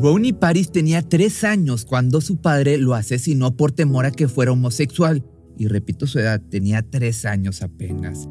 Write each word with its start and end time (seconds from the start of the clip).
Ronnie 0.00 0.32
Paris 0.32 0.72
tenía 0.72 1.02
tres 1.02 1.44
años 1.44 1.84
cuando 1.84 2.20
su 2.20 2.38
padre 2.38 2.78
lo 2.78 2.94
asesinó 2.94 3.56
por 3.56 3.72
temor 3.72 4.06
a 4.06 4.10
que 4.10 4.26
fuera 4.26 4.52
homosexual. 4.52 5.24
Y 5.58 5.68
repito 5.68 6.06
su 6.06 6.18
edad, 6.18 6.40
tenía 6.50 6.82
tres 6.82 7.24
años 7.24 7.62
apenas. 7.62 8.28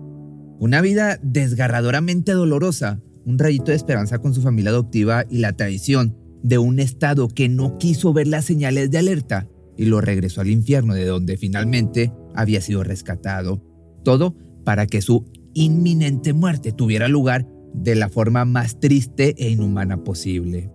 Una 0.59 0.81
vida 0.81 1.19
desgarradoramente 1.21 2.33
dolorosa, 2.33 2.99
un 3.25 3.37
rayito 3.37 3.65
de 3.65 3.75
esperanza 3.75 4.19
con 4.19 4.33
su 4.33 4.41
familia 4.41 4.71
adoptiva 4.71 5.25
y 5.29 5.37
la 5.37 5.53
traición 5.53 6.17
de 6.43 6.57
un 6.57 6.79
estado 6.79 7.27
que 7.27 7.47
no 7.47 7.77
quiso 7.77 8.11
ver 8.11 8.27
las 8.27 8.45
señales 8.45 8.89
de 8.89 8.97
alerta 8.97 9.47
y 9.77 9.85
lo 9.85 10.01
regresó 10.01 10.41
al 10.41 10.49
infierno 10.49 10.93
de 10.93 11.05
donde 11.05 11.37
finalmente 11.37 12.11
había 12.35 12.61
sido 12.61 12.83
rescatado. 12.83 13.63
Todo 14.03 14.35
para 14.65 14.87
que 14.87 15.01
su 15.01 15.25
inminente 15.53 16.33
muerte 16.33 16.71
tuviera 16.71 17.07
lugar 17.07 17.47
de 17.73 17.95
la 17.95 18.09
forma 18.09 18.45
más 18.45 18.79
triste 18.79 19.35
e 19.37 19.49
inhumana 19.49 20.03
posible. 20.03 20.69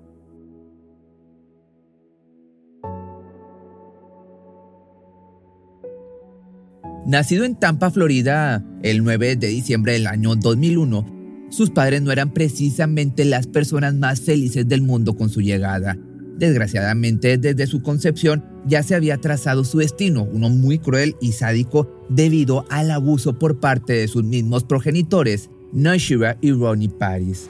Nacido 7.07 7.45
en 7.45 7.55
Tampa, 7.55 7.93
Florida, 7.93 8.65
el 8.83 9.05
9 9.05 9.37
de 9.37 9.47
diciembre 9.47 9.93
del 9.93 10.09
año 10.09 10.35
2001, 10.35 11.47
sus 11.51 11.71
padres 11.71 12.03
no 12.03 12.11
eran 12.11 12.35
precisamente 12.35 13.25
las 13.25 13.47
personas 13.47 13.95
más 13.95 14.21
felices 14.21 14.67
del 14.67 14.83
mundo 14.83 15.17
con 15.17 15.31
su 15.31 15.41
llegada. 15.41 15.97
Desgraciadamente, 16.37 17.39
desde 17.39 17.69
su 17.69 17.81
concepción 17.81 18.45
ya 18.67 18.83
se 18.83 18.97
había 18.97 19.19
trazado 19.19 19.63
su 19.63 19.79
destino, 19.79 20.25
uno 20.25 20.51
muy 20.51 20.81
cruel 20.81 21.15
y 21.21 21.31
sádico 21.31 21.89
debido 22.09 22.65
al 22.71 22.91
abuso 22.91 23.39
por 23.39 23.61
parte 23.61 23.93
de 23.93 24.09
sus 24.09 24.25
mismos 24.25 24.65
progenitores, 24.65 25.49
Noshira 25.73 26.37
y 26.41 26.51
Ronnie 26.51 26.89
Paris. 26.89 27.47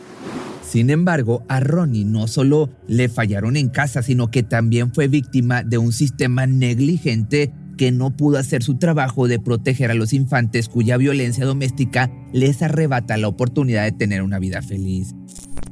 Sin 0.68 0.90
embargo, 0.90 1.44
a 1.48 1.60
Ronnie 1.60 2.04
no 2.04 2.28
solo 2.28 2.68
le 2.88 3.08
fallaron 3.08 3.56
en 3.56 3.70
casa, 3.70 4.02
sino 4.02 4.30
que 4.30 4.42
también 4.42 4.92
fue 4.92 5.08
víctima 5.08 5.62
de 5.62 5.78
un 5.78 5.92
sistema 5.92 6.46
negligente 6.46 7.54
que 7.76 7.92
no 7.92 8.16
pudo 8.16 8.38
hacer 8.38 8.62
su 8.62 8.78
trabajo 8.78 9.28
de 9.28 9.38
proteger 9.38 9.90
a 9.90 9.94
los 9.94 10.12
infantes 10.12 10.68
cuya 10.68 10.96
violencia 10.96 11.44
doméstica 11.44 12.10
les 12.32 12.62
arrebata 12.62 13.16
la 13.16 13.28
oportunidad 13.28 13.84
de 13.84 13.92
tener 13.92 14.22
una 14.22 14.38
vida 14.38 14.62
feliz. 14.62 15.14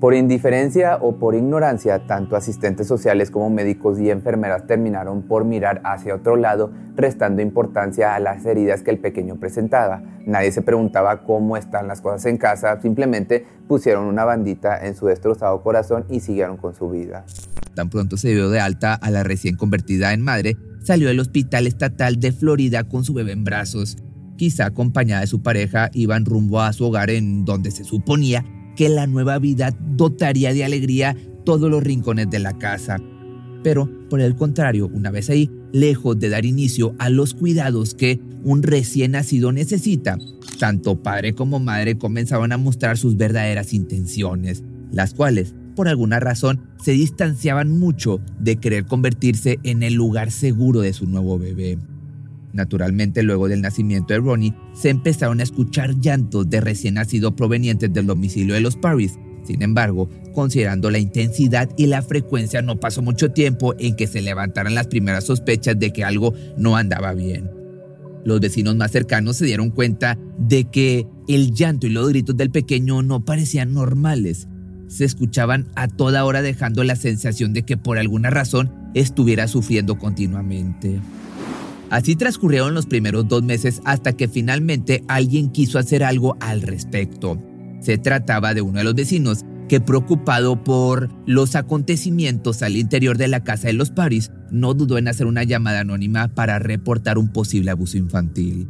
Por 0.01 0.15
indiferencia 0.15 0.97
o 0.97 1.19
por 1.19 1.35
ignorancia, 1.35 2.07
tanto 2.07 2.37
asistentes 2.37 2.87
sociales 2.87 3.31
como 3.31 3.49
médicos 3.49 3.99
y 3.99 4.11
enfermeras 4.11 4.67
terminaron 4.67 5.23
por 5.23 5.45
mirar 5.45 5.81
hacia 5.85 6.15
otro 6.15 6.37
lado, 6.37 6.73
restando 6.97 7.41
importancia 7.41 8.15
a 8.15 8.21
las 8.21 8.45
heridas 8.45 8.83
que 8.83 8.91
el 8.91 8.99
pequeño 8.99 9.37
presentaba. 9.37 10.03
Nadie 10.27 10.53
se 10.53 10.63
preguntaba 10.63 11.23
cómo 11.25 11.57
están 11.57 11.87
las 11.87 12.01
cosas 12.01 12.27
en 12.27 12.37
casa, 12.37 12.81
simplemente 12.83 13.47
pusieron 13.67 14.05
una 14.07 14.25
bandita 14.25 14.87
en 14.87 14.95
su 14.95 15.07
destrozado 15.07 15.63
corazón 15.63 16.05
y 16.11 16.21
siguieron 16.21 16.57
con 16.57 16.75
su 16.75 16.91
vida. 16.91 17.25
Tan 17.75 17.89
pronto 17.89 18.17
se 18.17 18.29
dio 18.29 18.51
de 18.51 18.61
alta 18.61 18.95
a 18.95 19.11
la 19.11 19.23
recién 19.23 19.57
convertida 19.57 20.13
en 20.13 20.23
madre, 20.23 20.57
salió 20.85 21.09
del 21.09 21.21
Hospital 21.21 21.67
Estatal 21.67 22.21
de 22.21 22.31
Florida 22.33 22.85
con 22.85 23.05
su 23.05 23.15
bebé 23.15 23.33
en 23.33 23.45
brazos. 23.45 23.97
Quizá 24.37 24.67
acompañada 24.67 25.23
de 25.23 25.27
su 25.27 25.43
pareja, 25.43 25.91
iban 25.95 26.25
rumbo 26.25 26.61
a 26.61 26.73
su 26.73 26.85
hogar 26.85 27.11
en 27.11 27.45
donde 27.45 27.71
se 27.71 27.85
suponía 27.85 28.45
que 28.77 28.89
la 28.89 29.07
nueva 29.07 29.39
vida 29.39 29.77
dotaría 29.97 30.53
de 30.53 30.65
alegría 30.65 31.17
todos 31.45 31.71
los 31.71 31.83
rincones 31.83 32.31
de 32.31 32.39
la 32.39 32.59
casa. 32.59 32.99
Pero, 33.63 33.91
por 34.11 34.21
el 34.21 34.37
contrario, 34.37 34.91
una 34.93 35.11
vez 35.11 35.31
ahí, 35.31 35.51
lejos 35.73 36.19
de 36.19 36.29
dar 36.29 36.45
inicio 36.45 36.95
a 36.99 37.09
los 37.09 37.35
cuidados 37.35 37.95
que 37.95 38.21
un 38.43 38.63
recién 38.63 39.13
nacido 39.13 39.53
necesita, 39.53 40.19
tanto 40.59 41.03
padre 41.03 41.35
como 41.35 41.61
madre 41.61 41.97
comenzaban 41.97 42.53
a 42.53 42.59
mostrar 42.59 42.99
sus 42.99 43.17
verdaderas 43.17 43.73
intenciones, 43.73 44.63
las 44.93 45.15
cuales 45.15 45.55
por 45.75 45.89
alguna 45.89 46.21
razón, 46.21 46.61
se 46.83 46.93
distanciaban 46.93 47.79
mucho 47.79 48.21
de 48.39 48.57
querer 48.57 48.87
convertirse 48.87 49.59
en 49.63 49.83
el 49.83 49.95
lugar 49.95 50.31
seguro 50.31 50.81
de 50.81 50.93
su 50.93 51.07
nuevo 51.07 51.39
bebé. 51.39 51.79
Naturalmente, 52.53 53.25
luego 53.25 53.49
del 53.49 53.63
nacimiento 53.63 54.15
de 54.15 54.21
Ronnie, 54.21 54.55
se 54.75 54.89
empezaron 54.89 55.41
a 55.41 55.43
escuchar 55.43 55.99
llantos 56.01 56.49
de 56.49 56.61
recién 56.61 56.95
nacido 56.95 57.35
provenientes 57.35 57.93
del 57.93 58.07
domicilio 58.07 58.55
de 58.55 58.61
los 58.61 58.77
Paris. 58.77 59.19
Sin 59.45 59.63
embargo, 59.63 60.09
considerando 60.33 60.89
la 60.91 60.99
intensidad 60.99 61.69
y 61.77 61.87
la 61.87 62.01
frecuencia, 62.01 62.63
no 62.63 62.79
pasó 62.79 63.03
mucho 63.03 63.33
tiempo 63.33 63.75
en 63.79 63.97
que 63.97 64.07
se 64.07 64.23
levantaran 64.23 64.75
las 64.75 64.87
primeras 64.87 65.25
sospechas 65.25 65.79
de 65.79 65.93
que 65.93 66.05
algo 66.05 66.33
no 66.57 66.77
andaba 66.77 67.13
bien. 67.13 67.51
Los 68.25 68.41
vecinos 68.41 68.77
más 68.77 68.93
cercanos 68.93 69.37
se 69.37 69.45
dieron 69.47 69.71
cuenta 69.71 70.17
de 70.39 70.65
que 70.65 71.07
el 71.29 71.53
llanto 71.53 71.87
y 71.89 71.91
los 71.91 72.09
gritos 72.09 72.37
del 72.37 72.51
pequeño 72.51 73.03
no 73.03 73.25
parecían 73.25 73.75
normales 73.75 74.49
se 74.95 75.05
escuchaban 75.05 75.67
a 75.75 75.89
toda 75.89 76.25
hora 76.25 76.41
dejando 76.41 76.85
la 76.85 76.95
sensación 76.95 77.53
de 77.53 77.65
que 77.65 77.77
por 77.77 77.99
alguna 77.99 78.31
razón 78.31 78.71
estuviera 78.95 79.49
sufriendo 79.49 79.99
continuamente. 79.99 81.01
Así 81.91 82.15
transcurrieron 82.15 82.75
los 82.75 82.87
primeros 82.87 83.27
dos 83.27 83.43
meses 83.43 83.83
hasta 83.85 84.13
que 84.13 84.29
finalmente 84.29 85.03
alguien 85.09 85.51
quiso 85.51 85.81
hacer 85.81 86.05
algo 86.05 86.37
al 86.39 86.63
respecto. 86.63 87.43
Se 87.81 87.99
trataba 87.99 88.55
de 88.55 88.63
uno 88.63 88.79
de 88.79 88.85
los 88.85 88.95
vecinos 88.95 89.45
que 89.69 89.81
preocupado 89.81 90.63
por 90.63 91.09
los 91.27 91.57
acontecimientos 91.57 92.63
al 92.63 92.77
interior 92.77 93.19
de 93.19 93.29
la 93.29 93.43
casa 93.43 93.67
de 93.67 93.73
los 93.73 93.91
Paris, 93.91 94.31
no 94.53 94.75
dudó 94.75 94.97
en 94.99 95.09
hacer 95.09 95.27
una 95.27 95.43
llamada 95.43 95.81
anónima 95.81 96.29
para 96.29 96.61
reportar 96.61 97.19
un 97.19 97.33
posible 97.33 97.73
abuso 97.73 97.97
infantil. 97.97 98.69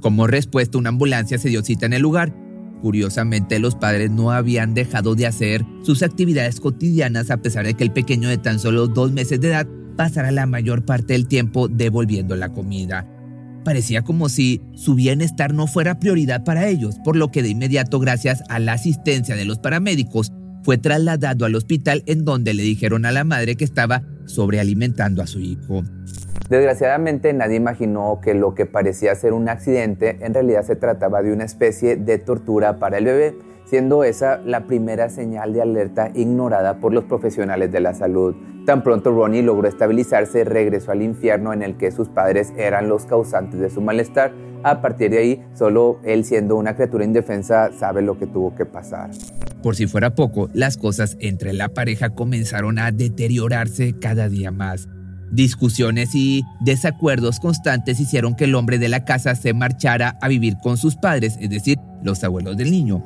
Como 0.00 0.26
respuesta, 0.26 0.78
una 0.78 0.88
ambulancia 0.88 1.38
se 1.38 1.50
dio 1.50 1.62
cita 1.62 1.86
en 1.86 1.92
el 1.92 2.02
lugar 2.02 2.34
Curiosamente, 2.82 3.60
los 3.60 3.76
padres 3.76 4.10
no 4.10 4.32
habían 4.32 4.74
dejado 4.74 5.14
de 5.14 5.28
hacer 5.28 5.64
sus 5.82 6.02
actividades 6.02 6.58
cotidianas 6.58 7.30
a 7.30 7.36
pesar 7.36 7.64
de 7.64 7.74
que 7.74 7.84
el 7.84 7.92
pequeño 7.92 8.28
de 8.28 8.38
tan 8.38 8.58
solo 8.58 8.88
dos 8.88 9.12
meses 9.12 9.40
de 9.40 9.48
edad 9.48 9.68
pasara 9.96 10.32
la 10.32 10.46
mayor 10.46 10.84
parte 10.84 11.12
del 11.12 11.28
tiempo 11.28 11.68
devolviendo 11.68 12.34
la 12.34 12.52
comida. 12.52 13.06
Parecía 13.64 14.02
como 14.02 14.28
si 14.28 14.60
su 14.74 14.96
bienestar 14.96 15.54
no 15.54 15.68
fuera 15.68 16.00
prioridad 16.00 16.42
para 16.42 16.66
ellos, 16.66 16.96
por 17.04 17.14
lo 17.14 17.30
que 17.30 17.44
de 17.44 17.50
inmediato, 17.50 18.00
gracias 18.00 18.42
a 18.48 18.58
la 18.58 18.72
asistencia 18.72 19.36
de 19.36 19.44
los 19.44 19.60
paramédicos, 19.60 20.32
fue 20.64 20.76
trasladado 20.76 21.44
al 21.44 21.54
hospital 21.54 22.02
en 22.06 22.24
donde 22.24 22.52
le 22.52 22.64
dijeron 22.64 23.04
a 23.04 23.12
la 23.12 23.22
madre 23.22 23.54
que 23.54 23.64
estaba 23.64 24.02
sobrealimentando 24.26 25.22
a 25.22 25.28
su 25.28 25.38
hijo. 25.38 25.84
Desgraciadamente 26.52 27.32
nadie 27.32 27.56
imaginó 27.56 28.20
que 28.22 28.34
lo 28.34 28.54
que 28.54 28.66
parecía 28.66 29.14
ser 29.14 29.32
un 29.32 29.48
accidente 29.48 30.18
en 30.20 30.34
realidad 30.34 30.62
se 30.64 30.76
trataba 30.76 31.22
de 31.22 31.32
una 31.32 31.44
especie 31.44 31.96
de 31.96 32.18
tortura 32.18 32.78
para 32.78 32.98
el 32.98 33.06
bebé, 33.06 33.34
siendo 33.64 34.04
esa 34.04 34.36
la 34.36 34.66
primera 34.66 35.08
señal 35.08 35.54
de 35.54 35.62
alerta 35.62 36.10
ignorada 36.12 36.78
por 36.78 36.92
los 36.92 37.04
profesionales 37.04 37.72
de 37.72 37.80
la 37.80 37.94
salud. 37.94 38.34
Tan 38.66 38.82
pronto 38.82 39.12
Ronnie 39.12 39.40
logró 39.40 39.66
estabilizarse, 39.66 40.44
regresó 40.44 40.92
al 40.92 41.00
infierno 41.00 41.54
en 41.54 41.62
el 41.62 41.78
que 41.78 41.90
sus 41.90 42.10
padres 42.10 42.52
eran 42.58 42.86
los 42.86 43.06
causantes 43.06 43.58
de 43.58 43.70
su 43.70 43.80
malestar. 43.80 44.34
A 44.62 44.82
partir 44.82 45.10
de 45.10 45.18
ahí, 45.20 45.46
solo 45.54 46.00
él 46.04 46.22
siendo 46.22 46.56
una 46.56 46.74
criatura 46.74 47.06
indefensa 47.06 47.70
sabe 47.72 48.02
lo 48.02 48.18
que 48.18 48.26
tuvo 48.26 48.54
que 48.54 48.66
pasar. 48.66 49.08
Por 49.62 49.74
si 49.74 49.86
fuera 49.86 50.14
poco, 50.14 50.50
las 50.52 50.76
cosas 50.76 51.16
entre 51.18 51.54
la 51.54 51.70
pareja 51.70 52.10
comenzaron 52.10 52.78
a 52.78 52.92
deteriorarse 52.92 53.94
cada 53.98 54.28
día 54.28 54.50
más. 54.50 54.86
Discusiones 55.32 56.14
y 56.14 56.44
desacuerdos 56.60 57.40
constantes 57.40 57.98
hicieron 58.00 58.34
que 58.34 58.44
el 58.44 58.54
hombre 58.54 58.78
de 58.78 58.90
la 58.90 59.06
casa 59.06 59.34
se 59.34 59.54
marchara 59.54 60.18
a 60.20 60.28
vivir 60.28 60.58
con 60.62 60.76
sus 60.76 60.96
padres, 60.96 61.38
es 61.40 61.48
decir, 61.48 61.78
los 62.04 62.22
abuelos 62.22 62.58
del 62.58 62.70
niño. 62.70 63.02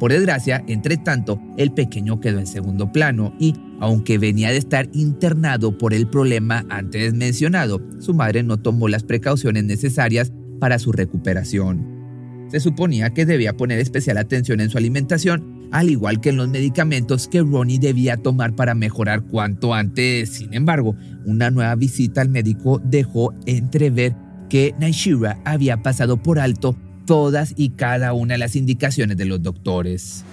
Por 0.00 0.10
desgracia, 0.10 0.64
entre 0.68 0.96
tanto, 0.96 1.38
el 1.58 1.72
pequeño 1.72 2.18
quedó 2.18 2.38
en 2.38 2.46
segundo 2.46 2.90
plano 2.90 3.34
y, 3.38 3.54
aunque 3.78 4.16
venía 4.16 4.48
de 4.48 4.56
estar 4.56 4.88
internado 4.94 5.76
por 5.76 5.92
el 5.92 6.08
problema 6.08 6.64
antes 6.70 7.12
mencionado, 7.12 7.82
su 7.98 8.14
madre 8.14 8.42
no 8.42 8.56
tomó 8.56 8.88
las 8.88 9.02
precauciones 9.02 9.64
necesarias 9.64 10.32
para 10.60 10.78
su 10.78 10.92
recuperación. 10.92 12.00
Se 12.48 12.60
suponía 12.60 13.10
que 13.10 13.26
debía 13.26 13.58
poner 13.58 13.80
especial 13.80 14.16
atención 14.16 14.60
en 14.60 14.70
su 14.70 14.78
alimentación, 14.78 15.59
al 15.72 15.90
igual 15.90 16.20
que 16.20 16.30
en 16.30 16.36
los 16.36 16.48
medicamentos 16.48 17.28
que 17.28 17.42
Ronnie 17.42 17.78
debía 17.78 18.16
tomar 18.16 18.54
para 18.54 18.74
mejorar 18.74 19.22
cuanto 19.22 19.74
antes. 19.74 20.30
Sin 20.30 20.54
embargo, 20.54 20.96
una 21.24 21.50
nueva 21.50 21.74
visita 21.74 22.20
al 22.20 22.28
médico 22.28 22.80
dejó 22.84 23.32
entrever 23.46 24.14
que 24.48 24.74
Naishira 24.80 25.40
había 25.44 25.82
pasado 25.82 26.16
por 26.16 26.38
alto 26.38 26.76
todas 27.06 27.54
y 27.56 27.70
cada 27.70 28.12
una 28.12 28.34
de 28.34 28.38
las 28.38 28.56
indicaciones 28.56 29.16
de 29.16 29.24
los 29.24 29.42
doctores. 29.42 30.24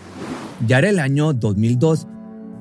Ya 0.68 0.80
era 0.80 0.90
el 0.90 1.00
año 1.00 1.34
2002, 1.34 2.08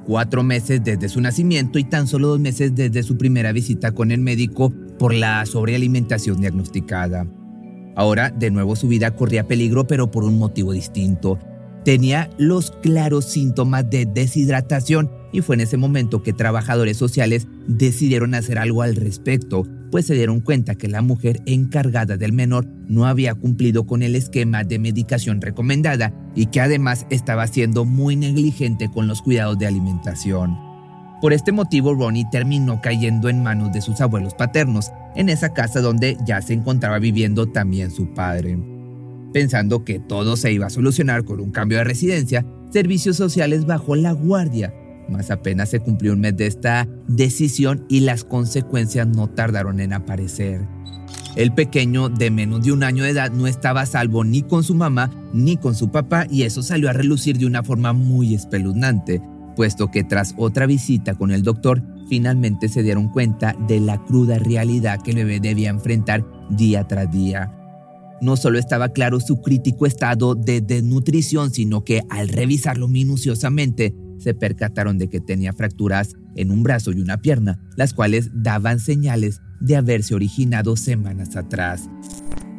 cuatro 0.07 0.43
meses 0.43 0.85
desde 0.85 1.09
su 1.09 1.21
nacimiento 1.21 1.79
y 1.79 1.85
tan 1.85 2.07
solo 2.07 2.29
dos 2.29 2.41
meses 2.41 2.75
desde 2.75 3.03
su 3.03 3.17
primera 3.17 3.53
visita 3.53 3.93
con 3.93 4.11
el 4.11 4.21
médico 4.21 4.73
por 4.99 5.15
la 5.15 5.45
sobrealimentación 5.47 6.41
diagnosticada. 6.41 7.27
Ahora, 7.95 8.31
de 8.31 8.51
nuevo, 8.51 8.77
su 8.77 8.89
vida 8.89 9.13
corría 9.13 9.49
peligro, 9.49 9.87
pero 9.87 10.11
por 10.11 10.25
un 10.25 10.39
motivo 10.39 10.73
distinto. 10.73 11.39
Tenía 11.87 12.29
los 12.37 12.73
claros 12.73 13.27
síntomas 13.27 13.89
de 13.89 14.07
deshidratación 14.07 15.09
y 15.31 15.41
fue 15.41 15.55
en 15.55 15.61
ese 15.61 15.77
momento 15.77 16.21
que 16.21 16.33
trabajadores 16.33 16.97
sociales 16.97 17.47
decidieron 17.69 18.35
hacer 18.35 18.59
algo 18.59 18.83
al 18.83 18.97
respecto, 18.97 19.63
pues 19.93 20.05
se 20.07 20.15
dieron 20.15 20.41
cuenta 20.41 20.75
que 20.75 20.89
la 20.89 21.01
mujer 21.01 21.43
encargada 21.47 22.17
del 22.17 22.33
menor 22.33 22.67
no 22.89 23.07
había 23.07 23.37
cumplido 23.37 23.87
con 23.87 24.03
el 24.03 24.17
esquema 24.17 24.65
de 24.65 24.81
medicación 24.81 25.41
recomendada 25.41 26.13
y 26.35 26.47
que 26.47 26.61
además 26.61 27.07
estaba 27.09 27.47
siendo 27.47 27.85
muy 27.85 28.17
negligente 28.17 28.91
con 28.93 29.07
los 29.07 29.23
cuidados 29.23 29.57
de 29.57 29.69
alimentación. 29.69 30.59
Por 31.23 31.33
este 31.33 31.53
motivo, 31.53 31.95
Ronnie 31.95 32.27
terminó 32.33 32.81
cayendo 32.81 33.29
en 33.29 33.45
manos 33.45 33.73
de 33.73 33.81
sus 33.81 34.01
abuelos 34.01 34.35
paternos, 34.35 34.91
en 35.15 35.29
esa 35.29 35.55
casa 35.55 35.81
donde 35.81 36.17
ya 36.27 36.43
se 36.43 36.53
encontraba 36.53 36.99
viviendo 36.99 37.47
también 37.47 37.93
su 37.93 38.13
padre. 38.13 38.76
Pensando 39.37 39.85
que 39.85 39.99
todo 39.99 40.35
se 40.35 40.51
iba 40.51 40.65
a 40.65 40.71
solucionar 40.71 41.27
con 41.27 41.41
un 41.41 41.51
cambio 41.51 41.77
de 41.77 41.85
residencia, 41.85 42.47
Servicios 42.71 43.19
Sociales 43.19 43.67
bajó 43.67 43.95
la 43.95 44.13
guardia, 44.13 44.73
mas 45.11 45.31
apenas 45.31 45.69
se 45.69 45.79
cumplió 45.79 46.15
un 46.15 46.21
mes 46.21 46.39
de 46.39 46.47
esta 46.47 46.89
decisión 47.07 47.85
y 47.91 48.01
las 48.01 48.25
consecuencias 48.25 49.07
no 49.07 49.29
tardaron 49.29 49.79
en 49.81 49.93
aparecer. 49.93 50.67
El 51.35 51.53
pequeño 51.53 52.09
de 52.09 52.31
menos 52.31 52.65
de 52.65 52.73
un 52.73 52.83
año 52.83 53.05
de 53.05 53.11
edad 53.11 53.31
no 53.31 53.47
estaba 53.47 53.83
a 53.83 53.87
salvo 53.87 54.25
ni 54.25 54.41
con 54.41 54.65
su 54.65 54.75
mamá 54.75 55.11
ni 55.35 55.59
con 55.59 55.75
su 55.75 55.91
papá 55.91 56.27
y 56.31 56.45
eso 56.45 56.63
salió 56.63 56.89
a 56.89 56.95
relucir 56.95 57.37
de 57.37 57.45
una 57.45 57.63
forma 57.63 57.93
muy 57.93 58.35
espeluznante, 58.35 59.21
puesto 59.55 59.91
que 59.91 60.03
tras 60.03 60.33
otra 60.39 60.65
visita 60.65 61.15
con 61.15 61.31
el 61.31 61.43
doctor 61.43 61.83
finalmente 62.09 62.71
se 62.71 62.83
dieron 62.83 63.11
cuenta 63.11 63.55
de 63.69 63.81
la 63.81 64.03
cruda 64.03 64.39
realidad 64.39 65.03
que 65.03 65.11
el 65.11 65.19
bebé 65.19 65.41
debía 65.41 65.69
enfrentar 65.69 66.25
día 66.49 66.89
tras 66.89 67.13
día. 67.13 67.53
No 68.21 68.37
solo 68.37 68.59
estaba 68.59 68.91
claro 68.91 69.21
su 69.21 69.41
crítico 69.43 69.87
estado 69.87 70.35
de 70.35 70.61
desnutrición, 70.61 71.53
sino 71.53 71.85
que 71.85 72.03
al 72.09 72.29
revisarlo 72.29 72.89
minuciosamente 72.89 73.95
se 74.19 74.35
percataron 74.35 74.99
de 74.99 75.09
que 75.09 75.21
tenía 75.21 75.53
fracturas 75.53 76.15
en 76.35 76.51
un 76.51 76.63
brazo 76.63 76.93
y 76.93 77.01
una 77.01 77.19
pierna, 77.19 77.61
las 77.77 77.93
cuales 77.93 78.31
daban 78.33 78.81
señales 78.81 79.41
de 79.61 79.77
haberse 79.77 80.15
originado 80.15 80.77
semanas 80.77 81.37
atrás. 81.37 81.89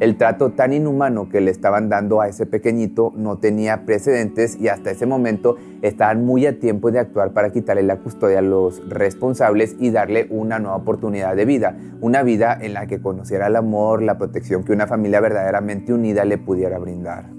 El 0.00 0.16
trato 0.16 0.52
tan 0.52 0.72
inhumano 0.72 1.28
que 1.28 1.40
le 1.40 1.50
estaban 1.50 1.88
dando 1.88 2.20
a 2.20 2.28
ese 2.28 2.46
pequeñito 2.46 3.12
no 3.16 3.38
tenía 3.38 3.84
precedentes 3.84 4.56
y 4.60 4.68
hasta 4.68 4.92
ese 4.92 5.06
momento 5.06 5.56
estaban 5.82 6.24
muy 6.24 6.46
a 6.46 6.60
tiempo 6.60 6.92
de 6.92 7.00
actuar 7.00 7.32
para 7.32 7.50
quitarle 7.50 7.82
la 7.82 7.96
custodia 7.96 8.38
a 8.38 8.42
los 8.42 8.80
responsables 8.88 9.74
y 9.80 9.90
darle 9.90 10.28
una 10.30 10.60
nueva 10.60 10.76
oportunidad 10.76 11.34
de 11.34 11.44
vida, 11.44 11.76
una 12.00 12.22
vida 12.22 12.56
en 12.60 12.74
la 12.74 12.86
que 12.86 13.00
conociera 13.00 13.48
el 13.48 13.56
amor, 13.56 14.00
la 14.02 14.18
protección 14.18 14.62
que 14.62 14.70
una 14.70 14.86
familia 14.86 15.20
verdaderamente 15.20 15.92
unida 15.92 16.24
le 16.24 16.38
pudiera 16.38 16.78
brindar. 16.78 17.30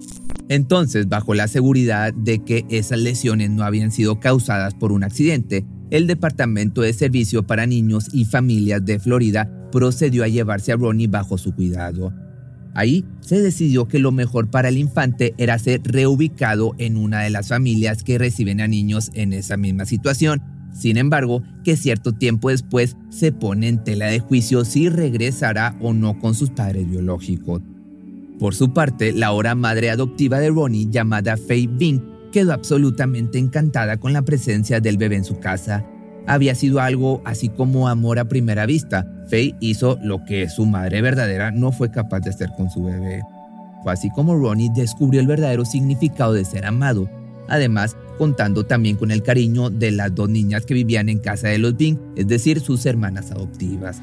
Entonces, 0.49 1.07
bajo 1.07 1.35
la 1.35 1.47
seguridad 1.47 2.11
de 2.13 2.43
que 2.43 2.65
esas 2.69 2.99
lesiones 2.99 3.51
no 3.51 3.63
habían 3.63 3.91
sido 3.91 4.19
causadas 4.19 4.73
por 4.73 4.91
un 4.91 5.05
accidente, 5.05 5.65
el 5.91 6.07
Departamento 6.07 6.81
de 6.81 6.91
Servicio 6.91 7.43
para 7.43 7.65
Niños 7.67 8.09
y 8.11 8.25
Familias 8.25 8.83
de 8.83 8.99
Florida 8.99 9.49
procedió 9.71 10.25
a 10.25 10.27
llevarse 10.27 10.73
a 10.73 10.75
Ronnie 10.75 11.07
bajo 11.07 11.37
su 11.37 11.55
cuidado. 11.55 12.11
Ahí 12.73 13.05
se 13.21 13.41
decidió 13.41 13.87
que 13.87 13.99
lo 13.99 14.11
mejor 14.11 14.49
para 14.49 14.69
el 14.69 14.77
infante 14.77 15.33
era 15.37 15.57
ser 15.59 15.81
reubicado 15.83 16.75
en 16.77 16.97
una 16.97 17.21
de 17.21 17.29
las 17.29 17.47
familias 17.47 18.03
que 18.03 18.17
reciben 18.17 18.61
a 18.61 18.67
niños 18.67 19.11
en 19.13 19.33
esa 19.33 19.57
misma 19.57 19.85
situación. 19.85 20.41
Sin 20.73 20.97
embargo, 20.97 21.41
que 21.63 21.75
cierto 21.75 22.13
tiempo 22.13 22.49
después 22.49 22.95
se 23.09 23.31
pone 23.31 23.67
en 23.67 23.83
tela 23.83 24.05
de 24.05 24.19
juicio 24.19 24.65
si 24.65 24.87
regresará 24.87 25.75
o 25.81 25.93
no 25.93 26.19
con 26.19 26.35
sus 26.35 26.51
padres 26.51 26.89
biológicos. 26.89 27.61
Por 28.37 28.55
su 28.55 28.71
parte, 28.73 29.11
la 29.11 29.27
ahora 29.27 29.55
madre 29.55 29.89
adoptiva 29.89 30.39
de 30.39 30.49
Ronnie, 30.49 30.87
llamada 30.89 31.35
Faye 31.35 31.67
Bing, 31.67 32.01
quedó 32.31 32.53
absolutamente 32.53 33.39
encantada 33.39 33.97
con 33.97 34.13
la 34.13 34.21
presencia 34.21 34.79
del 34.79 34.97
bebé 34.97 35.17
en 35.17 35.25
su 35.25 35.39
casa 35.39 35.85
había 36.29 36.53
sido 36.53 36.79
algo 36.79 37.23
así 37.25 37.49
como 37.49 37.87
amor 37.87 38.19
a 38.19 38.25
primera 38.25 38.67
vista. 38.67 39.07
Faye 39.31 39.55
hizo 39.59 39.97
lo 40.03 40.23
que 40.25 40.47
su 40.47 40.67
madre 40.67 41.01
verdadera 41.01 41.49
no 41.49 41.71
fue 41.71 41.89
capaz 41.89 42.19
de 42.19 42.29
hacer 42.29 42.51
con 42.55 42.69
su 42.69 42.83
bebé. 42.83 43.23
Fue 43.81 43.91
así 43.91 44.11
como 44.11 44.35
Ronnie 44.35 44.69
descubrió 44.75 45.21
el 45.21 45.27
verdadero 45.27 45.65
significado 45.65 46.33
de 46.33 46.45
ser 46.45 46.67
amado, 46.67 47.09
además 47.47 47.97
contando 48.19 48.63
también 48.63 48.95
con 48.95 49.09
el 49.09 49.23
cariño 49.23 49.71
de 49.71 49.89
las 49.89 50.13
dos 50.13 50.29
niñas 50.29 50.67
que 50.67 50.75
vivían 50.75 51.09
en 51.09 51.17
casa 51.17 51.47
de 51.47 51.57
los 51.57 51.75
Bing, 51.75 51.97
es 52.15 52.27
decir, 52.27 52.59
sus 52.59 52.85
hermanas 52.85 53.31
adoptivas. 53.31 53.99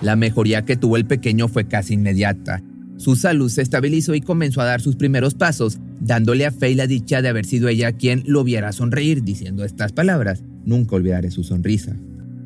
La 0.00 0.14
mejoría 0.14 0.64
que 0.64 0.76
tuvo 0.76 0.96
el 0.96 1.06
pequeño 1.06 1.48
fue 1.48 1.66
casi 1.66 1.94
inmediata. 1.94 2.62
Su 2.98 3.16
salud 3.16 3.50
se 3.50 3.62
estabilizó 3.62 4.14
y 4.14 4.20
comenzó 4.20 4.60
a 4.60 4.66
dar 4.66 4.80
sus 4.80 4.94
primeros 4.94 5.34
pasos, 5.34 5.80
dándole 5.98 6.46
a 6.46 6.52
Faye 6.52 6.76
la 6.76 6.86
dicha 6.86 7.20
de 7.20 7.30
haber 7.30 7.46
sido 7.46 7.66
ella 7.66 7.90
quien 7.90 8.22
lo 8.26 8.44
viera 8.44 8.70
sonreír 8.70 9.24
diciendo 9.24 9.64
estas 9.64 9.90
palabras. 9.90 10.44
Nunca 10.68 10.96
olvidaré 10.96 11.30
su 11.30 11.44
sonrisa. 11.44 11.96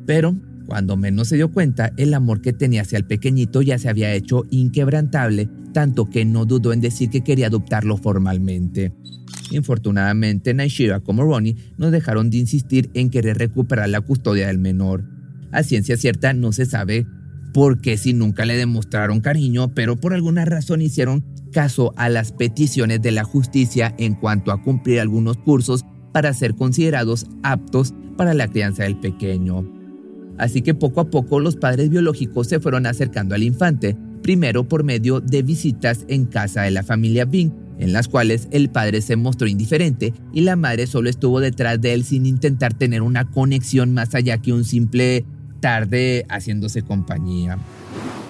Pero, 0.05 0.33
cuando 0.65 0.95
menos 0.95 1.27
se 1.27 1.35
dio 1.35 1.51
cuenta, 1.51 1.91
el 1.97 2.13
amor 2.13 2.41
que 2.41 2.53
tenía 2.53 2.83
hacia 2.83 2.97
el 2.97 3.03
pequeñito 3.03 3.61
ya 3.61 3.77
se 3.77 3.89
había 3.89 4.13
hecho 4.13 4.45
inquebrantable, 4.49 5.49
tanto 5.73 6.09
que 6.09 6.23
no 6.23 6.45
dudó 6.45 6.71
en 6.71 6.79
decir 6.79 7.09
que 7.09 7.19
quería 7.19 7.47
adoptarlo 7.47 7.97
formalmente. 7.97 8.93
Infortunadamente, 9.51 10.53
Naishira 10.53 11.01
como 11.01 11.23
Ronnie 11.23 11.57
no 11.77 11.91
dejaron 11.91 12.29
de 12.29 12.37
insistir 12.37 12.89
en 12.93 13.09
querer 13.09 13.37
recuperar 13.39 13.89
la 13.89 13.99
custodia 13.99 14.47
del 14.47 14.57
menor. 14.57 15.03
A 15.51 15.63
ciencia 15.63 15.97
cierta 15.97 16.31
no 16.31 16.53
se 16.53 16.65
sabe 16.65 17.05
por 17.53 17.81
qué 17.81 17.97
si 17.97 18.13
nunca 18.13 18.45
le 18.45 18.55
demostraron 18.55 19.19
cariño, 19.19 19.73
pero 19.75 19.97
por 19.97 20.13
alguna 20.13 20.45
razón 20.45 20.81
hicieron 20.81 21.25
caso 21.51 21.93
a 21.97 22.07
las 22.07 22.31
peticiones 22.31 23.01
de 23.01 23.11
la 23.11 23.25
justicia 23.25 23.93
en 23.97 24.15
cuanto 24.15 24.53
a 24.53 24.63
cumplir 24.63 25.01
algunos 25.01 25.35
cursos 25.35 25.83
para 26.13 26.33
ser 26.33 26.55
considerados 26.55 27.27
aptos 27.43 27.93
para 28.15 28.33
la 28.33 28.47
crianza 28.47 28.83
del 28.83 28.95
pequeño. 28.95 29.67
Así 30.37 30.61
que 30.61 30.73
poco 30.73 31.01
a 31.01 31.09
poco 31.09 31.39
los 31.39 31.57
padres 31.57 31.89
biológicos 31.89 32.47
se 32.47 32.59
fueron 32.59 32.85
acercando 32.85 33.35
al 33.35 33.43
infante, 33.43 33.97
primero 34.21 34.67
por 34.67 34.83
medio 34.83 35.19
de 35.19 35.43
visitas 35.43 36.05
en 36.07 36.25
casa 36.25 36.61
de 36.61 36.71
la 36.71 36.83
familia 36.83 37.25
Bing, 37.25 37.51
en 37.79 37.91
las 37.91 38.07
cuales 38.07 38.47
el 38.51 38.69
padre 38.69 39.01
se 39.01 39.15
mostró 39.15 39.47
indiferente 39.47 40.13
y 40.31 40.41
la 40.41 40.55
madre 40.55 40.87
solo 40.87 41.09
estuvo 41.09 41.39
detrás 41.39 41.81
de 41.81 41.93
él 41.93 42.03
sin 42.03 42.25
intentar 42.25 42.73
tener 42.73 43.01
una 43.01 43.29
conexión 43.29 43.93
más 43.93 44.15
allá 44.15 44.37
que 44.37 44.53
un 44.53 44.63
simple 44.63 45.25
tarde 45.59 46.25
haciéndose 46.29 46.81
compañía. 46.83 47.57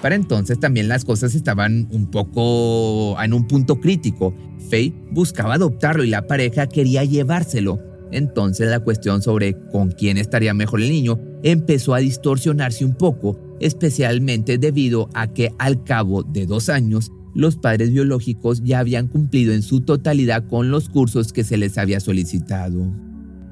Para 0.04 0.16
entonces 0.16 0.60
también 0.60 0.86
las 0.86 1.02
cosas 1.02 1.34
estaban 1.34 1.88
un 1.90 2.10
poco 2.10 3.18
en 3.22 3.32
un 3.32 3.48
punto 3.48 3.80
crítico. 3.80 4.34
Faye 4.68 4.92
buscaba 5.10 5.54
adoptarlo 5.54 6.04
y 6.04 6.10
la 6.10 6.26
pareja 6.26 6.66
quería 6.66 7.04
llevárselo, 7.04 7.80
entonces 8.12 8.68
la 8.68 8.80
cuestión 8.80 9.22
sobre 9.22 9.56
con 9.72 9.92
quién 9.92 10.18
estaría 10.18 10.52
mejor 10.52 10.82
el 10.82 10.90
niño 10.90 11.18
empezó 11.42 11.94
a 11.94 12.00
distorsionarse 12.00 12.84
un 12.84 12.96
poco, 12.96 13.40
especialmente 13.60 14.58
debido 14.58 15.08
a 15.14 15.28
que 15.28 15.54
al 15.58 15.84
cabo 15.84 16.22
de 16.22 16.44
dos 16.44 16.68
años 16.68 17.10
los 17.34 17.56
padres 17.56 17.90
biológicos 17.90 18.62
ya 18.62 18.80
habían 18.80 19.08
cumplido 19.08 19.54
en 19.54 19.62
su 19.62 19.80
totalidad 19.80 20.46
con 20.48 20.70
los 20.70 20.90
cursos 20.90 21.32
que 21.32 21.44
se 21.44 21.56
les 21.56 21.78
había 21.78 22.00
solicitado. 22.00 22.92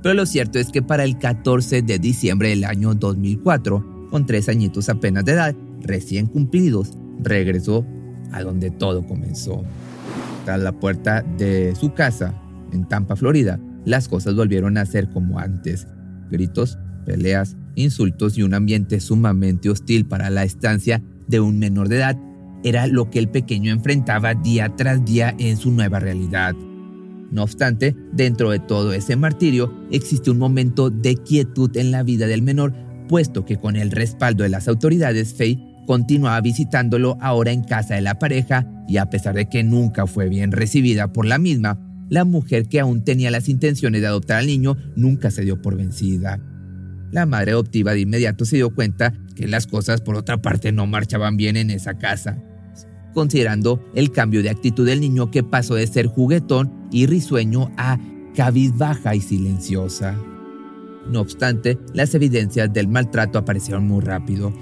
Pero 0.03 0.15
lo 0.15 0.27
cierto 0.27 0.59
es 0.59 0.69
que 0.69 0.83
para 0.83 1.05
el 1.05 1.17
14 1.17 1.81
de 1.81 1.99
diciembre 1.99 2.51
del 2.51 2.65
año 2.65 2.95
2004, 2.95 4.09
con 4.11 4.27
tres 4.27 4.51
añitos 4.51 4.91
apenas 4.91 5.25
de 5.25 5.33
edad, 5.33 5.57
recién 5.83 6.27
cumplidos, 6.27 6.97
regresó 7.23 7.87
a 8.33 8.43
donde 8.43 8.71
todo 8.71 9.07
comenzó. 9.07 9.63
Tras 10.45 10.61
la 10.61 10.73
puerta 10.73 11.23
de 11.23 11.75
su 11.77 11.95
casa 11.95 12.35
en 12.73 12.89
Tampa, 12.89 13.17
Florida, 13.17 13.61
las 13.85 14.09
cosas 14.09 14.35
volvieron 14.35 14.79
a 14.79 14.87
ser 14.87 15.09
como 15.11 15.39
antes. 15.39 15.87
Gritos, 16.31 16.79
peleas, 17.05 17.57
insultos 17.75 18.39
y 18.39 18.43
un 18.43 18.55
ambiente 18.55 19.01
sumamente 19.01 19.71
hostil 19.71 20.07
para 20.07 20.31
la 20.31 20.45
estancia 20.45 21.03
de 21.29 21.41
un 21.41 21.59
menor 21.59 21.89
de 21.89 21.97
edad 21.97 22.19
era 22.65 22.87
lo 22.87 23.11
que 23.11 23.19
el 23.19 23.29
pequeño 23.29 23.73
enfrentaba 23.73 24.35
día 24.35 24.75
tras 24.77 25.05
día 25.05 25.35
en 25.39 25.57
su 25.57 25.73
nueva 25.73 25.99
realidad. 25.99 26.55
No 27.31 27.43
obstante, 27.43 27.97
dentro 28.13 28.51
de 28.51 28.59
todo 28.59 28.93
ese 28.93 29.17
martirio 29.17 29.73
existe 29.91 30.31
un 30.31 30.39
momento 30.39 30.91
de 30.91 31.17
quietud 31.17 31.75
en 31.77 31.91
la 31.91 32.03
vida 32.03 32.27
del 32.27 32.43
menor, 32.43 32.73
puesto 33.09 33.45
que 33.45 33.57
con 33.57 33.77
el 33.77 33.91
respaldo 33.91 34.45
de 34.45 34.51
las 34.51 34.69
autoridades, 34.69 35.35
Faye 35.35 35.72
continuaba 35.87 36.41
visitándolo 36.41 37.19
ahora 37.21 37.53
en 37.53 37.63
casa 37.63 37.95
de 37.95 38.03
la 38.03 38.19
pareja 38.19 38.67
y 38.89 38.97
a 38.97 39.11
pesar 39.11 39.35
de 39.35 39.49
que 39.49 39.63
nunca 39.65 40.07
fue 40.07 40.29
bien 40.29 40.53
recibida 40.53 41.13
por 41.13 41.27
la 41.27 41.39
misma, 41.39 41.79
la 42.09 42.25
mujer 42.25 42.69
que 42.69 42.81
aún 42.81 43.05
tenía 43.05 43.31
las 43.31 43.49
intenciones 43.49 44.01
de 44.01 44.07
adoptar 44.07 44.39
al 44.39 44.47
niño 44.47 44.77
nunca 44.97 45.31
se 45.31 45.43
dio 45.43 45.63
por 45.63 45.77
vencida. 45.77 46.41
La 47.11 47.27
madre 47.27 47.53
adoptiva 47.53 47.93
de 47.93 48.01
inmediato 48.01 48.45
se 48.45 48.57
dio 48.57 48.75
cuenta 48.75 49.15
que 49.35 49.47
las 49.47 49.67
cosas 49.67 50.01
por 50.01 50.17
otra 50.17 50.41
parte 50.41 50.73
no 50.73 50.87
marchaban 50.87 51.37
bien 51.37 51.57
en 51.57 51.71
esa 51.71 51.99
casa, 51.99 52.39
considerando 53.15 53.83
el 53.95 54.13
cambio 54.13 54.43
de 54.43 54.51
actitud 54.51 54.87
del 54.87 55.01
niño 55.01 55.31
que 55.31 55.43
pasó 55.43 55.75
de 55.75 55.87
ser 55.87 56.07
juguetón 56.07 56.89
y 56.91 57.07
risueño 57.07 57.71
a 57.77 57.99
cabizbaja 58.35 59.15
y 59.15 59.21
silenciosa. 59.21 60.17
No 61.11 61.21
obstante, 61.21 61.79
las 61.95 62.15
evidencias 62.15 62.73
del 62.73 62.89
maltrato 62.89 63.39
aparecieron 63.39 63.87
muy 63.87 64.03
rápido. 64.03 64.53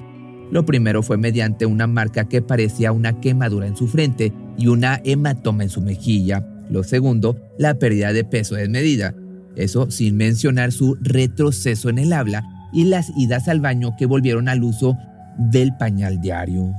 Lo 0.51 0.67
primero 0.67 1.03
fue 1.03 1.17
mediante 1.17 1.65
una 1.65 1.87
marca 1.87 2.29
que 2.29 2.43
parecía 2.43 2.93
una 2.93 3.21
quemadura 3.21 3.67
en 3.67 3.77
su 3.77 3.87
frente 3.87 4.33
y 4.57 4.67
una 4.67 5.01
hematoma 5.05 5.63
en 5.63 5.69
su 5.69 5.81
mejilla, 5.81 6.45
lo 6.69 6.83
segundo, 6.83 7.37
la 7.57 7.75
pérdida 7.75 8.13
de 8.13 8.25
peso 8.25 8.57
desmedida. 8.57 9.15
Eso 9.57 9.91
sin 9.91 10.17
mencionar 10.17 10.73
su 10.73 10.97
retroceso 11.01 11.89
en 11.89 11.99
el 11.99 12.13
habla 12.13 12.45
y 12.73 12.85
las 12.85 13.11
idas 13.17 13.49
al 13.49 13.61
baño 13.61 13.95
que 13.97 14.07
volvieron 14.07 14.49
al 14.49 14.63
uso 14.63 14.97
del 15.39 15.77
pañal 15.77 16.21
diario. 16.21 16.73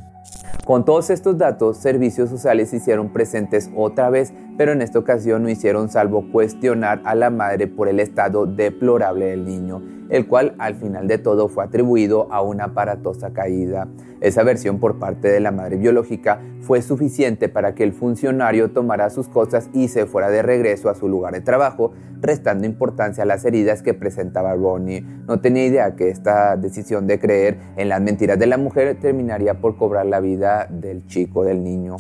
Con 0.66 0.86
todos 0.86 1.10
estos 1.10 1.38
datos, 1.38 1.78
servicios 1.78 2.30
sociales 2.30 2.74
hicieron 2.74 3.12
presentes 3.12 3.70
otra 3.76 4.10
vez, 4.10 4.34
pero 4.58 4.72
en 4.72 4.82
esta 4.82 5.00
ocasión 5.00 5.44
no 5.44 5.50
hicieron 5.50 5.90
salvo 5.90 6.32
cuestionar 6.32 7.02
a 7.06 7.16
la 7.16 7.30
madre 7.30 7.68
por 7.68 7.88
el 7.88 8.00
estado 8.00 8.46
deplorable 8.46 9.26
del 9.26 9.46
niño 9.46 9.82
el 10.12 10.28
cual 10.28 10.54
al 10.60 10.76
final 10.76 11.08
de 11.08 11.18
todo 11.18 11.48
fue 11.48 11.64
atribuido 11.64 12.32
a 12.32 12.42
una 12.42 12.66
aparatosa 12.66 13.32
caída. 13.32 13.88
Esa 14.20 14.44
versión 14.44 14.78
por 14.78 15.00
parte 15.00 15.30
de 15.30 15.40
la 15.40 15.52
madre 15.52 15.78
biológica 15.78 16.42
fue 16.60 16.82
suficiente 16.82 17.50
para 17.50 17.74
que 17.74 17.84
el 17.84 17.94
funcionario 17.94 18.72
tomara 18.72 19.10
sus 19.10 19.30
cosas 19.30 19.70
y 19.74 19.88
se 19.88 20.06
fuera 20.06 20.30
de 20.30 20.44
regreso 20.44 20.90
a 20.90 20.96
su 20.96 21.08
lugar 21.08 21.34
de 21.34 21.42
trabajo, 21.42 21.94
restando 22.20 22.68
importancia 22.68 23.24
a 23.24 23.26
las 23.26 23.46
heridas 23.46 23.82
que 23.82 23.94
presentaba 23.94 24.54
Ronnie. 24.54 25.02
No 25.28 25.40
tenía 25.40 25.66
idea 25.66 25.96
que 25.96 26.10
esta 26.10 26.58
decisión 26.58 27.08
de 27.08 27.18
creer 27.18 27.58
en 27.78 27.88
las 27.90 28.02
mentiras 28.02 28.38
de 28.38 28.48
la 28.48 28.58
mujer 28.58 29.00
terminaría 29.00 29.56
por 29.56 29.78
cobrar 29.78 30.06
la 30.06 30.20
vida 30.20 30.68
del 30.70 31.08
chico, 31.08 31.46
del 31.46 31.64
niño. 31.64 31.96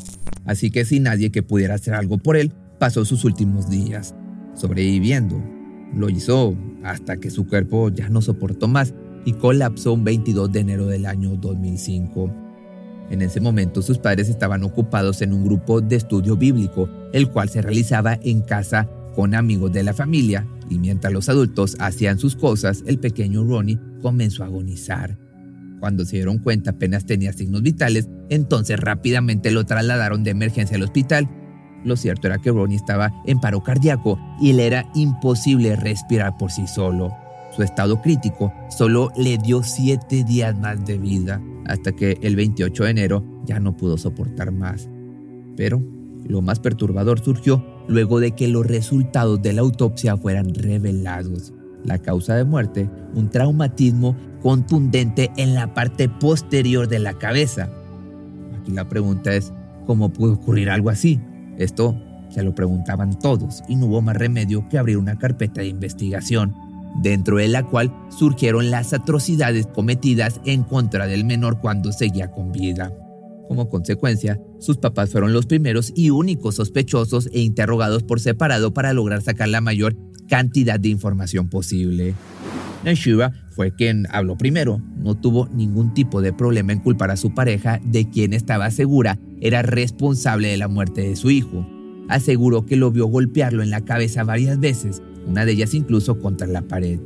Así 0.46 0.70
que 0.70 0.86
sin 0.86 1.03
nadie 1.03 1.31
que 1.31 1.43
pudiera 1.43 1.75
hacer 1.75 1.93
algo 1.93 2.17
por 2.17 2.36
él, 2.36 2.50
pasó 2.81 3.05
sus 3.05 3.25
últimos 3.25 3.69
días, 3.69 4.15
sobreviviendo. 4.55 5.39
Lo 5.93 6.09
hizo 6.09 6.55
hasta 6.83 7.15
que 7.15 7.29
su 7.29 7.45
cuerpo 7.45 7.89
ya 7.89 8.09
no 8.09 8.23
soportó 8.23 8.67
más 8.67 8.95
y 9.23 9.33
colapsó 9.33 9.93
un 9.93 10.03
22 10.03 10.51
de 10.51 10.61
enero 10.61 10.88
del 10.88 11.05
año 11.05 11.35
2005. 11.35 12.33
En 13.11 13.21
ese 13.21 13.39
momento 13.39 13.83
sus 13.83 14.00
padres 14.00 14.29
estaban 14.29 14.63
ocupados 14.63 15.21
en 15.21 15.31
un 15.31 15.45
grupo 15.45 15.79
de 15.79 15.95
estudio 15.97 16.35
bíblico, 16.38 16.89
el 17.13 17.29
cual 17.29 17.50
se 17.50 17.61
realizaba 17.61 18.17
en 18.23 18.41
casa 18.41 18.89
con 19.13 19.35
amigos 19.35 19.71
de 19.71 19.83
la 19.83 19.93
familia, 19.93 20.47
y 20.67 20.79
mientras 20.79 21.13
los 21.13 21.29
adultos 21.29 21.77
hacían 21.77 22.17
sus 22.17 22.35
cosas, 22.35 22.83
el 22.88 22.97
pequeño 22.97 23.43
Ronnie 23.43 23.79
comenzó 24.01 24.41
a 24.41 24.47
agonizar. 24.47 25.19
Cuando 25.79 26.03
se 26.03 26.15
dieron 26.15 26.39
cuenta 26.39 26.71
apenas 26.71 27.05
tenía 27.05 27.31
signos 27.31 27.61
vitales, 27.61 28.09
entonces 28.29 28.79
rápidamente 28.79 29.51
lo 29.51 29.65
trasladaron 29.65 30.23
de 30.23 30.31
emergencia 30.31 30.77
al 30.77 30.83
hospital 30.83 31.29
lo 31.83 31.95
cierto 31.95 32.27
era 32.27 32.38
que 32.38 32.51
Ronnie 32.51 32.77
estaba 32.77 33.13
en 33.25 33.39
paro 33.39 33.61
cardíaco 33.63 34.19
y 34.39 34.53
le 34.53 34.67
era 34.67 34.89
imposible 34.93 35.75
respirar 35.75 36.38
por 36.38 36.51
sí 36.51 36.67
solo. 36.67 37.11
Su 37.55 37.63
estado 37.63 38.01
crítico 38.01 38.53
solo 38.69 39.11
le 39.17 39.38
dio 39.38 39.63
siete 39.63 40.23
días 40.23 40.57
más 40.57 40.85
de 40.85 40.97
vida, 40.97 41.41
hasta 41.65 41.91
que 41.91 42.17
el 42.21 42.35
28 42.35 42.83
de 42.83 42.89
enero 42.89 43.23
ya 43.45 43.59
no 43.59 43.75
pudo 43.75 43.97
soportar 43.97 44.51
más. 44.51 44.89
Pero 45.57 45.81
lo 46.27 46.41
más 46.41 46.59
perturbador 46.59 47.19
surgió 47.19 47.65
luego 47.88 48.19
de 48.19 48.31
que 48.31 48.47
los 48.47 48.65
resultados 48.65 49.41
de 49.41 49.53
la 49.53 49.61
autopsia 49.61 50.15
fueran 50.15 50.53
revelados. 50.53 51.53
La 51.83 51.97
causa 51.97 52.35
de 52.35 52.45
muerte, 52.45 52.89
un 53.15 53.29
traumatismo 53.29 54.15
contundente 54.41 55.31
en 55.35 55.55
la 55.55 55.73
parte 55.73 56.07
posterior 56.07 56.88
de 56.88 57.00
la 57.00 57.13
cabeza. 57.13 57.69
Aquí 58.59 58.71
la 58.71 58.88
pregunta 58.88 59.33
es, 59.33 59.51
¿cómo 59.88 60.13
pudo 60.13 60.33
ocurrir 60.33 60.69
algo 60.69 60.89
así? 60.89 61.19
Esto 61.62 61.96
se 62.30 62.44
lo 62.44 62.56
preguntaban 62.56 63.20
todos 63.20 63.63
y 63.68 63.75
no 63.75 63.88
hubo 63.88 64.01
más 64.01 64.15
remedio 64.15 64.68
que 64.70 64.77
abrir 64.77 64.98
una 64.98 65.18
carpeta 65.18 65.62
de 65.62 65.68
investigación, 65.68 66.56
dentro 67.01 67.38
de 67.38 67.48
la 67.48 67.63
cual 67.63 67.94
surgieron 68.10 68.72
las 68.72 68.94
atrocidades 68.94 69.68
cometidas 69.68 70.41
en 70.46 70.63
contra 70.63 71.08
del 71.08 71.25
menor 71.25 71.60
cuando 71.60 71.91
seguía 71.91 72.32
con 72.32 72.51
vida. 72.51 72.91
Como 73.48 73.70
consecuencia, 73.70 74.39
sus 74.60 74.77
papás 74.77 75.12
fueron 75.12 75.34
los 75.34 75.46
primeros 75.46 75.91
y 75.96 76.10
únicos 76.10 76.56
sospechosos 76.56 77.30
e 77.34 77.41
interrogados 77.41 78.03
por 78.03 78.22
separado 78.22 78.74
para 78.74 78.94
lograr 78.94 79.22
sacar 79.22 79.50
la 79.50 79.60
mayor 79.60 79.96
cantidad 80.30 80.80
de 80.80 80.89
información 80.89 81.50
posible. 81.50 82.15
Fue 83.51 83.75
quien 83.75 84.08
habló 84.12 84.38
primero. 84.38 84.81
No 84.98 85.15
tuvo 85.15 85.48
ningún 85.50 85.93
tipo 85.93 86.22
de 86.22 86.34
problema 86.34 86.74
en 86.74 86.79
culpar 86.79 87.12
a 87.12 87.17
su 87.17 87.34
pareja 87.34 87.79
de 87.84 88.10
quien 88.10 88.34
estaba 88.34 88.72
segura 88.72 89.20
era 89.41 89.62
responsable 89.62 90.48
de 90.48 90.58
la 90.58 90.67
muerte 90.67 91.01
de 91.01 91.15
su 91.15 91.29
hijo. 91.29 91.67
Aseguró 92.08 92.65
que 92.65 92.75
lo 92.75 92.91
vio 92.91 93.05
golpearlo 93.05 93.63
en 93.63 93.70
la 93.70 93.81
cabeza 93.81 94.24
varias 94.24 94.60
veces, 94.60 95.01
una 95.27 95.46
de 95.46 95.53
ellas 95.53 95.74
incluso 95.74 96.20
contra 96.20 96.48
la 96.48 96.62
pared. 96.62 97.00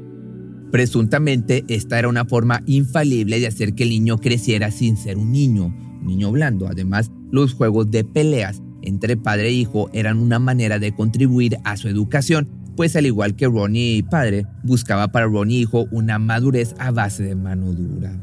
Presuntamente, 0.71 1.63
esta 1.67 1.97
era 1.99 2.09
una 2.09 2.25
forma 2.25 2.61
infalible 2.65 3.39
de 3.39 3.47
hacer 3.47 3.73
que 3.73 3.83
el 3.83 3.89
niño 3.89 4.17
creciera 4.17 4.71
sin 4.71 4.97
ser 4.97 5.17
un 5.17 5.31
niño, 5.31 5.67
un 6.01 6.05
niño 6.05 6.31
blando. 6.31 6.67
Además, 6.67 7.11
los 7.31 7.53
juegos 7.53 7.91
de 7.91 8.03
peleas 8.03 8.61
entre 8.81 9.17
padre 9.17 9.49
e 9.49 9.53
hijo 9.53 9.89
eran 9.93 10.17
una 10.19 10.39
manera 10.39 10.79
de 10.79 10.93
contribuir 10.93 11.57
a 11.63 11.77
su 11.77 11.87
educación 11.87 12.49
pues 12.75 12.95
al 12.95 13.05
igual 13.05 13.35
que 13.35 13.47
Ronnie 13.47 14.03
padre, 14.03 14.45
buscaba 14.63 15.07
para 15.07 15.25
Ronnie 15.25 15.59
hijo 15.59 15.87
una 15.91 16.19
madurez 16.19 16.75
a 16.77 16.91
base 16.91 17.23
de 17.23 17.35
mano 17.35 17.73
dura. 17.73 18.13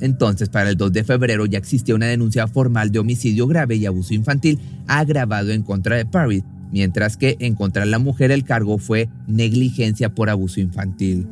Entonces, 0.00 0.48
para 0.48 0.70
el 0.70 0.76
2 0.76 0.92
de 0.92 1.04
febrero 1.04 1.46
ya 1.46 1.58
existía 1.58 1.94
una 1.94 2.06
denuncia 2.06 2.46
formal 2.46 2.90
de 2.90 2.98
homicidio 2.98 3.46
grave 3.46 3.76
y 3.76 3.86
abuso 3.86 4.14
infantil 4.14 4.58
agravado 4.86 5.52
en 5.52 5.62
contra 5.62 5.96
de 5.96 6.04
Parry, 6.04 6.44
mientras 6.70 7.16
que 7.16 7.36
en 7.40 7.54
contra 7.54 7.84
de 7.84 7.90
la 7.90 7.98
mujer 7.98 8.30
el 8.30 8.44
cargo 8.44 8.78
fue 8.78 9.08
negligencia 9.26 10.14
por 10.14 10.28
abuso 10.28 10.60
infantil. 10.60 11.26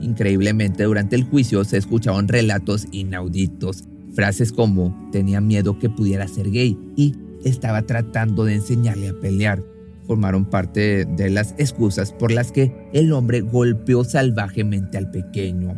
Increíblemente, 0.00 0.84
durante 0.84 1.16
el 1.16 1.24
juicio 1.24 1.64
se 1.64 1.78
escuchaban 1.78 2.28
relatos 2.28 2.86
inauditos, 2.92 3.84
frases 4.12 4.52
como 4.52 5.08
tenía 5.10 5.40
miedo 5.40 5.78
que 5.78 5.88
pudiera 5.88 6.28
ser 6.28 6.50
gay 6.50 6.76
y 6.96 7.14
estaba 7.44 7.82
tratando 7.82 8.44
de 8.44 8.54
enseñarle 8.54 9.08
a 9.08 9.20
pelear 9.20 9.62
formaron 10.06 10.44
parte 10.44 11.04
de 11.04 11.30
las 11.30 11.54
excusas 11.58 12.12
por 12.12 12.30
las 12.30 12.52
que 12.52 12.72
el 12.92 13.12
hombre 13.12 13.40
golpeó 13.40 14.04
salvajemente 14.04 14.98
al 14.98 15.10
pequeño. 15.10 15.74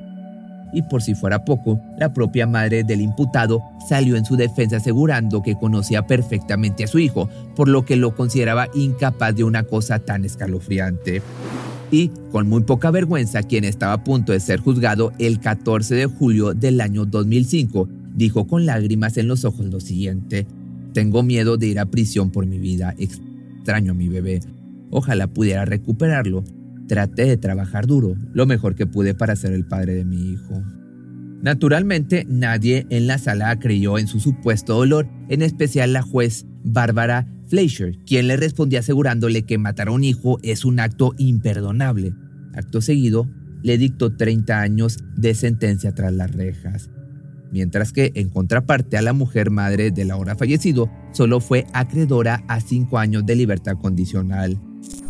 Y 0.72 0.82
por 0.82 1.02
si 1.02 1.14
fuera 1.14 1.44
poco, 1.44 1.80
la 1.98 2.12
propia 2.12 2.46
madre 2.46 2.84
del 2.84 3.00
imputado 3.00 3.62
salió 3.88 4.16
en 4.16 4.24
su 4.24 4.36
defensa 4.36 4.76
asegurando 4.76 5.42
que 5.42 5.54
conocía 5.54 6.06
perfectamente 6.06 6.84
a 6.84 6.88
su 6.88 6.98
hijo, 6.98 7.28
por 7.54 7.68
lo 7.68 7.84
que 7.84 7.96
lo 7.96 8.14
consideraba 8.14 8.68
incapaz 8.74 9.34
de 9.34 9.44
una 9.44 9.62
cosa 9.62 10.00
tan 10.00 10.24
escalofriante. 10.24 11.22
Y, 11.90 12.08
con 12.32 12.48
muy 12.48 12.62
poca 12.62 12.90
vergüenza, 12.90 13.44
quien 13.44 13.64
estaba 13.64 13.92
a 13.92 14.04
punto 14.04 14.32
de 14.32 14.40
ser 14.40 14.60
juzgado 14.60 15.12
el 15.18 15.38
14 15.38 15.94
de 15.94 16.06
julio 16.06 16.52
del 16.52 16.80
año 16.80 17.06
2005, 17.06 17.88
dijo 18.14 18.46
con 18.46 18.66
lágrimas 18.66 19.16
en 19.18 19.28
los 19.28 19.44
ojos 19.44 19.66
lo 19.66 19.80
siguiente, 19.80 20.46
Tengo 20.92 21.22
miedo 21.22 21.58
de 21.58 21.66
ir 21.66 21.78
a 21.78 21.84
prisión 21.84 22.30
por 22.30 22.46
mi 22.46 22.58
vida, 22.58 22.94
extraño 23.66 23.92
a 23.92 23.94
mi 23.96 24.08
bebé. 24.08 24.38
Ojalá 24.90 25.26
pudiera 25.26 25.64
recuperarlo. 25.64 26.44
Traté 26.86 27.24
de 27.24 27.36
trabajar 27.36 27.88
duro, 27.88 28.14
lo 28.32 28.46
mejor 28.46 28.76
que 28.76 28.86
pude 28.86 29.12
para 29.12 29.34
ser 29.34 29.52
el 29.52 29.66
padre 29.66 29.94
de 29.94 30.04
mi 30.04 30.30
hijo. 30.30 30.62
Naturalmente, 31.42 32.24
nadie 32.28 32.86
en 32.90 33.08
la 33.08 33.18
sala 33.18 33.58
creyó 33.58 33.98
en 33.98 34.06
su 34.06 34.20
supuesto 34.20 34.74
dolor, 34.74 35.08
en 35.28 35.42
especial 35.42 35.92
la 35.92 36.02
juez 36.02 36.46
Bárbara 36.62 37.26
Fleischer, 37.48 37.98
quien 38.06 38.28
le 38.28 38.36
respondió 38.36 38.78
asegurándole 38.78 39.42
que 39.42 39.58
matar 39.58 39.88
a 39.88 39.92
un 39.92 40.04
hijo 40.04 40.38
es 40.44 40.64
un 40.64 40.78
acto 40.78 41.12
imperdonable. 41.18 42.14
Acto 42.54 42.80
seguido, 42.80 43.28
le 43.64 43.78
dictó 43.78 44.16
30 44.16 44.60
años 44.60 44.98
de 45.16 45.34
sentencia 45.34 45.92
tras 45.92 46.12
las 46.12 46.30
rejas 46.30 46.88
mientras 47.50 47.92
que 47.92 48.12
en 48.14 48.28
contraparte 48.28 48.96
a 48.96 49.02
la 49.02 49.12
mujer 49.12 49.50
madre 49.50 49.90
del 49.90 50.10
ahora 50.10 50.36
fallecido 50.36 50.90
solo 51.12 51.40
fue 51.40 51.66
acreedora 51.72 52.42
a 52.48 52.60
cinco 52.60 52.98
años 52.98 53.24
de 53.26 53.36
libertad 53.36 53.76
condicional. 53.80 54.58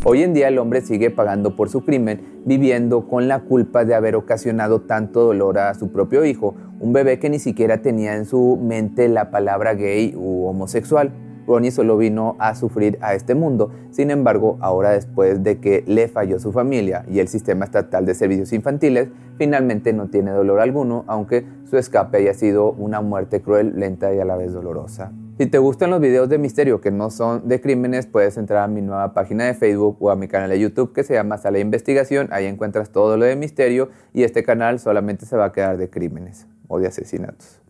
Hoy 0.05 0.23
en 0.23 0.35
día 0.35 0.49
el 0.49 0.59
hombre 0.59 0.83
sigue 0.83 1.11
pagando 1.11 1.57
por 1.57 1.69
su 1.69 1.85
crimen, 1.85 2.43
viviendo 2.45 3.09
con 3.09 3.27
la 3.27 3.41
culpa 3.41 3.85
de 3.85 3.95
haber 3.95 4.15
ocasionado 4.15 4.83
tanto 4.83 5.25
dolor 5.25 5.59
a 5.59 5.75
su 5.75 5.91
propio 5.91 6.25
hijo, 6.25 6.55
un 6.79 6.93
bebé 6.93 7.19
que 7.19 7.29
ni 7.29 7.39
siquiera 7.39 7.83
tenía 7.83 8.15
en 8.17 8.25
su 8.25 8.57
mente 8.63 9.09
la 9.09 9.31
palabra 9.31 9.75
gay 9.75 10.15
u 10.15 10.47
homosexual. 10.47 11.13
Ronnie 11.47 11.71
solo 11.71 11.97
vino 11.97 12.37
a 12.39 12.55
sufrir 12.55 12.99
a 13.01 13.15
este 13.15 13.35
mundo. 13.35 13.71
Sin 13.91 14.11
embargo, 14.11 14.59
ahora 14.61 14.91
después 14.91 15.43
de 15.43 15.61
que 15.61 15.85
le 15.87 16.09
falló 16.09 16.39
su 16.39 16.53
familia 16.53 17.05
y 17.09 17.21
el 17.21 17.29
sistema 17.29 17.65
estatal 17.65 18.05
de 18.07 18.15
servicios 18.15 18.53
infantiles, 18.53 19.09
finalmente 19.39 19.93
no 19.93 20.09
tiene 20.09 20.31
dolor 20.31 20.61
alguno, 20.61 21.05
aunque 21.07 21.45
su 21.65 21.77
escape 21.77 22.19
haya 22.19 22.35
sido 22.35 22.73
una 22.73 23.01
muerte 23.01 23.43
cruel, 23.43 23.79
lenta 23.79 24.15
y 24.15 24.19
a 24.19 24.25
la 24.25 24.37
vez 24.37 24.53
dolorosa. 24.53 25.13
Si 25.39 25.45
te 25.45 25.59
gustan 25.59 25.91
los 25.91 26.01
videos 26.01 26.31
de 26.31 26.39
misterio 26.39 26.81
que 26.81 26.91
no 26.91 27.11
son 27.11 27.47
de 27.47 27.61
crímenes, 27.61 28.07
puedes 28.07 28.39
entrar 28.39 28.65
a 28.65 28.69
mi 28.69 28.81
nueva 28.81 29.13
página 29.13 29.45
de 29.45 29.53
Facebook 29.53 29.99
o 30.01 30.11
a 30.11 30.17
mi 30.17 30.29
canal 30.29 30.49
de 30.49 30.59
YouTube 30.59 30.95
que 30.95 31.05
se 31.05 31.13
llama 31.13 31.37
Sala 31.37 31.57
de 31.57 31.61
Investigación. 31.61 32.29
Ahí 32.31 32.47
encuentras 32.47 32.89
todo 32.89 33.19
lo 33.19 33.27
de 33.27 33.37
misterio 33.37 33.91
y 34.15 34.23
este 34.23 34.43
canal 34.43 34.79
solamente 34.79 35.27
se 35.27 35.37
va 35.37 35.47
a 35.47 35.53
quedar 35.53 35.77
de 35.77 35.91
crímenes 35.91 36.47
o 36.69 36.79
de 36.79 36.87
asesinatos. 36.87 37.61